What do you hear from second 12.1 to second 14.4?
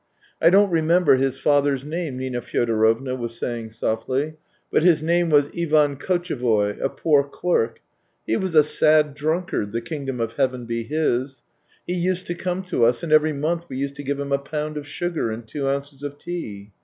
241 used to come to us, and every month we used to give him a